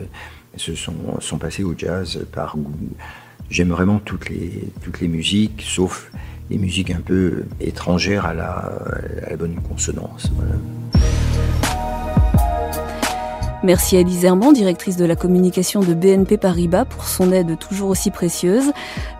se 0.57 0.75
sont, 0.75 1.19
sont 1.19 1.37
passés 1.37 1.63
au 1.63 1.73
jazz 1.77 2.25
par 2.31 2.55
goût. 2.55 2.71
J'aime 3.49 3.69
vraiment 3.69 3.99
toutes 3.99 4.29
les, 4.29 4.69
toutes 4.83 4.99
les 4.99 5.07
musiques, 5.07 5.63
sauf 5.65 6.11
les 6.49 6.57
musiques 6.57 6.91
un 6.91 7.01
peu 7.01 7.45
étrangères 7.59 8.25
à 8.25 8.33
la, 8.33 9.35
bonne 9.37 9.55
consonance. 9.55 10.31
Merci 13.63 13.97
à 13.97 14.03
Lise 14.03 14.23
Herman, 14.23 14.53
directrice 14.53 14.97
de 14.97 15.05
la 15.05 15.15
communication 15.15 15.79
de 15.79 15.95
BNP 15.95 16.37
Paribas, 16.37 16.85
pour 16.85 17.05
son 17.05 17.31
aide 17.31 17.57
toujours 17.57 17.89
aussi 17.89 18.11
précieuse. 18.11 18.71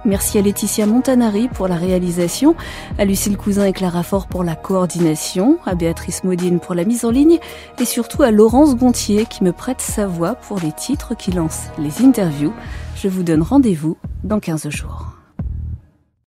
Merci 0.05 0.37
à 0.37 0.41
Laetitia 0.43 0.85
Montanari 0.85 1.47
pour 1.47 1.67
la 1.67 1.75
réalisation, 1.75 2.55
à 2.99 3.05
Lucille 3.05 3.35
Cousin 3.35 3.65
et 3.65 3.73
Clara 3.73 4.03
Fort 4.03 4.27
pour 4.27 4.43
la 4.43 4.55
coordination, 4.55 5.57
à 5.65 5.73
Béatrice 5.73 6.23
Modine 6.23 6.59
pour 6.59 6.75
la 6.75 6.85
mise 6.85 7.03
en 7.03 7.09
ligne 7.09 7.39
et 7.79 7.85
surtout 7.85 8.21
à 8.21 8.29
Laurence 8.29 8.75
Gontier 8.75 9.25
qui 9.25 9.43
me 9.43 9.51
prête 9.51 9.81
sa 9.81 10.05
voix 10.05 10.35
pour 10.35 10.59
les 10.59 10.71
titres 10.71 11.15
qui 11.15 11.31
lancent 11.31 11.69
les 11.79 12.05
interviews. 12.05 12.53
Je 12.95 13.07
vous 13.07 13.23
donne 13.23 13.41
rendez-vous 13.41 13.97
dans 14.23 14.39
15 14.39 14.69
jours. 14.69 15.16